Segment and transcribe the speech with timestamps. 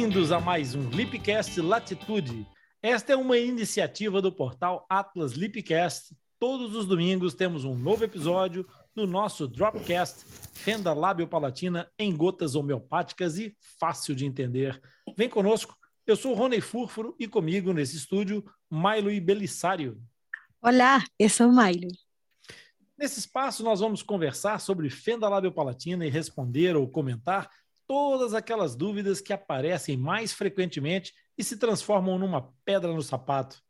[0.00, 2.46] Bem-vindos a mais um Lipcast Latitude.
[2.80, 6.16] Esta é uma iniciativa do portal Atlas Lipcast.
[6.38, 10.24] Todos os domingos temos um novo episódio do nosso Dropcast
[10.54, 14.80] Fenda Lábio Palatina em gotas homeopáticas e fácil de entender.
[15.18, 15.76] Vem conosco.
[16.06, 20.00] Eu sou Rony Furfuro e comigo nesse estúdio, Milo e Belissário.
[20.62, 21.92] Olá, eu sou Milo.
[22.96, 27.50] Nesse espaço, nós vamos conversar sobre fenda lábio palatina e responder ou comentar
[27.90, 33.60] todas aquelas dúvidas que aparecem mais frequentemente e se transformam numa pedra no sapato.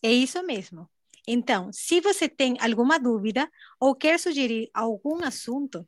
[0.00, 0.88] É isso mesmo.
[1.26, 5.84] Então, se você tem alguma dúvida ou quer sugerir algum assunto,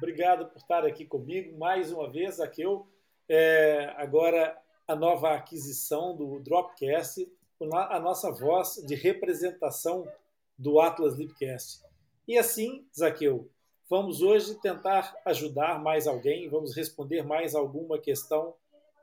[0.00, 2.40] Obrigado por estar aqui comigo mais uma vez.
[2.40, 2.86] Aqui eu,
[3.28, 4.56] é, agora,
[4.88, 7.30] a nova aquisição do Dropcast,
[7.70, 10.08] a nossa voz de representação
[10.56, 11.82] do Atlas Lipcast.
[12.26, 13.50] E assim, Zaqueu,
[13.90, 18.54] vamos hoje tentar ajudar mais alguém, vamos responder mais alguma questão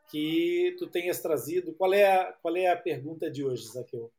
[0.10, 1.74] que tu tenhas trazido.
[1.74, 4.10] Qual é a, qual é a pergunta de hoje, Zaqueu?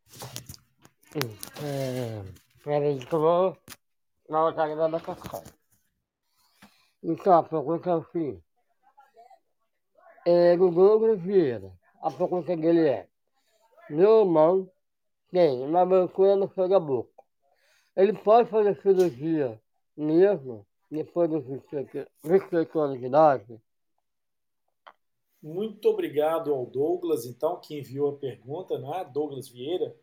[1.60, 2.22] É,
[2.62, 3.58] peraí, que eu vou
[4.28, 4.88] outra da
[7.02, 8.44] então, a pergunta é seguinte.
[10.26, 11.72] É, do Douglas Vieira,
[12.02, 13.08] a pergunta dele é:
[13.88, 14.70] Meu irmão
[15.30, 16.48] tem uma abertura no
[16.80, 17.24] boca.
[17.96, 19.60] Ele pode fazer cirurgia
[19.96, 23.60] mesmo depois dos 28 anos de idade?
[25.42, 29.08] Muito obrigado ao Douglas, então, que enviou a pergunta, né?
[29.12, 29.94] Douglas Vieira,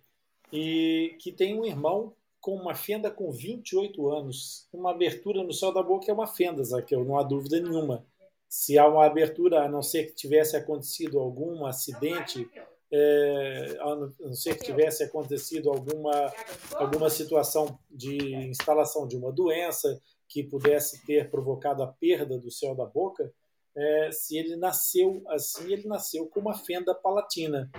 [0.51, 4.67] e que tem um irmão com uma fenda com 28 anos.
[4.72, 8.06] Uma abertura no céu da boca é uma fenda, Zaqueu, não há dúvida nenhuma.
[8.47, 12.47] Se há uma abertura, a não ser que tivesse acontecido algum acidente,
[12.91, 16.31] é, a não ser que tivesse acontecido alguma,
[16.75, 22.75] alguma situação de instalação de uma doença que pudesse ter provocado a perda do céu
[22.75, 23.33] da boca,
[23.75, 27.72] é, se ele nasceu assim, ele nasceu com uma fenda palatina.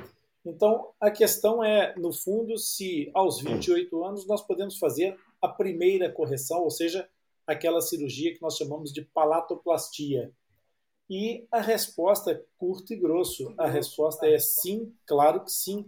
[0.47, 6.11] Então, a questão é, no fundo, se aos 28 anos nós podemos fazer a primeira
[6.11, 7.09] correção, ou seja,
[7.45, 10.33] aquela cirurgia que nós chamamos de palatoplastia.
[11.11, 13.53] E a resposta é curto e grosso.
[13.59, 15.85] A resposta é sim, claro que sim.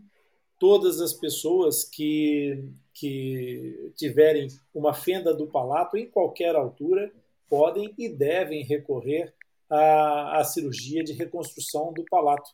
[0.59, 7.13] Todas as pessoas que, que tiverem uma fenda do palato em qualquer altura
[7.49, 9.33] podem e devem recorrer
[9.71, 12.51] à, à cirurgia de reconstrução do palato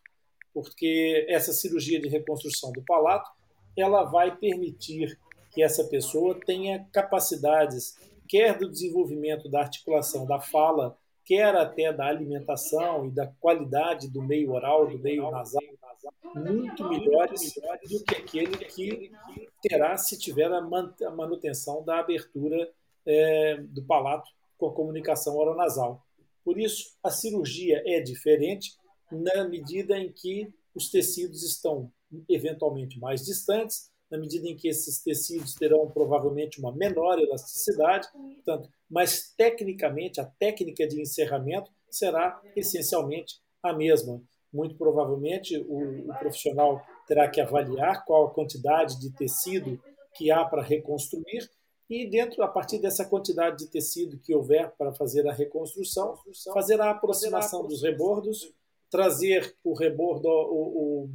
[0.55, 3.31] porque essa cirurgia de reconstrução do palato
[3.77, 5.19] ela vai permitir
[5.51, 7.99] que essa pessoa tenha capacidades,
[8.29, 14.23] quer do desenvolvimento da articulação da fala, quer até da alimentação e da qualidade do
[14.23, 15.63] meio oral, do meio nasal,
[16.35, 17.55] muito melhores
[17.89, 19.13] do que aquele que
[19.63, 22.71] terá se tiver a manutenção da abertura
[23.07, 26.03] é, do palato com a comunicação oronasal.
[26.45, 28.77] Por isso, a cirurgia é diferente,
[29.15, 31.91] na medida em que os tecidos estão
[32.29, 38.69] eventualmente mais distantes, na medida em que esses tecidos terão provavelmente uma menor elasticidade, portanto,
[38.89, 44.23] mas tecnicamente a técnica de encerramento será essencialmente a mesma.
[44.53, 49.81] Muito provavelmente o, o profissional terá que avaliar qual a quantidade de tecido
[50.15, 51.51] que há para reconstruir
[51.91, 56.17] e dentro a partir dessa quantidade de tecido que houver para fazer a reconstrução,
[56.53, 58.53] fazer a aproximação dos rebordos
[58.95, 61.09] trazer o rebordo, o,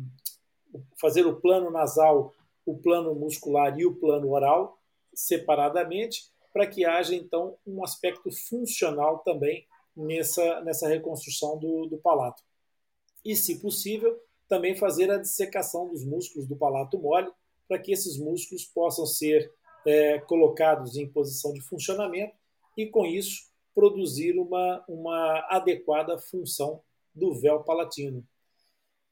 [0.74, 2.34] o, fazer o plano nasal,
[2.66, 4.78] o plano muscular e o plano oral
[5.14, 9.66] separadamente, para que haja então um aspecto funcional também
[9.96, 12.44] nessa, nessa reconstrução do, do palato.
[13.24, 17.32] E, se possível, também fazer a dissecação dos músculos do palato mole,
[17.66, 19.54] para que esses músculos possam ser
[19.88, 22.36] é, colocados em posição de funcionamento
[22.76, 26.84] e, com isso, produzir uma, uma adequada função
[27.20, 28.26] do véu palatino.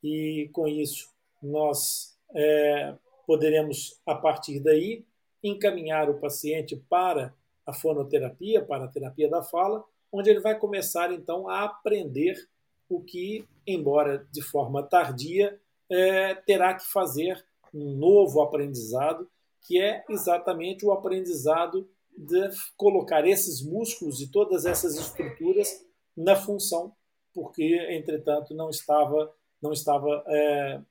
[0.04, 1.10] E com isso,
[1.42, 2.96] nós é,
[3.26, 5.06] poderemos, a partir daí,
[5.44, 7.34] encaminhar o paciente para
[7.66, 12.48] a fonoterapia, para a terapia da fala, onde ele vai começar então a aprender
[12.90, 19.30] o que, embora de forma tardia, é, terá que fazer um novo aprendizado,
[19.62, 26.94] que é exatamente o aprendizado de colocar esses músculos e todas essas estruturas na função,
[27.38, 29.32] porque, entretanto, não estava,
[29.62, 30.82] não estava, é,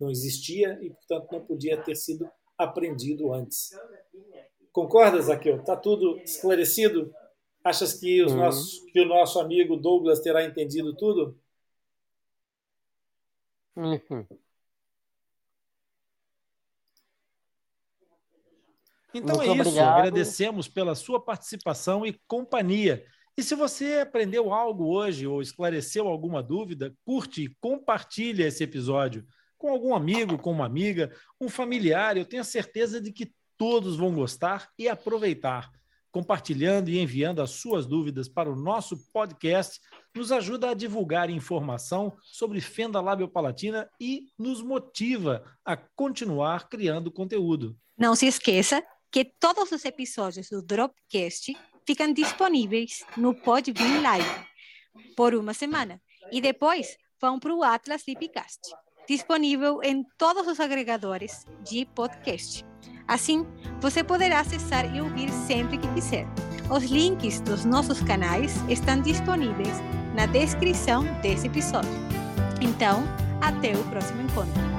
[0.00, 3.70] não existia e, portanto, não podia ter sido aprendido antes.
[4.72, 5.60] Concorda, Zaqueu?
[5.60, 7.14] Está tudo esclarecido?
[7.62, 8.38] Achas que, os uhum.
[8.38, 11.38] nossos, que o nosso amigo Douglas terá entendido tudo?
[13.76, 14.26] Uhum.
[19.14, 19.60] Então Muito é isso.
[19.60, 19.98] Obrigado.
[20.00, 23.06] Agradecemos pela sua participação e companhia.
[23.36, 29.26] E se você aprendeu algo hoje ou esclareceu alguma dúvida, curte e compartilhe esse episódio
[29.58, 31.10] com algum amigo, com uma amiga,
[31.40, 32.16] um familiar.
[32.16, 35.70] Eu tenho certeza de que todos vão gostar e aproveitar.
[36.12, 39.80] Compartilhando e enviando as suas dúvidas para o nosso podcast
[40.14, 47.76] nos ajuda a divulgar informação sobre fenda labiopalatina e nos motiva a continuar criando conteúdo.
[47.98, 51.52] Não se esqueça que todos os episódios do Dropcast
[51.86, 54.46] ficam disponíveis no Podbean Live
[55.16, 56.00] por uma semana
[56.32, 58.60] e depois vão para o Atlas Lipcast
[59.06, 62.64] disponível em todos os agregadores de podcast.
[63.06, 63.46] Assim,
[63.80, 66.26] você poderá acessar e ouvir sempre que quiser.
[66.70, 69.78] Os links dos nossos canais estão disponíveis
[70.14, 71.90] na descrição desse episódio.
[72.62, 73.02] Então,
[73.42, 74.73] até o próximo encontro.